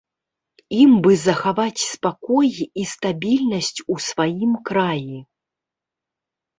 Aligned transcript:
Ім 0.85 0.91
бы 1.07 1.11
захаваць 1.25 1.83
спакой 1.91 2.49
і 2.81 2.87
стабільнасць 2.95 3.73
у 3.91 4.01
сваім 4.09 4.61
краі. 4.73 5.17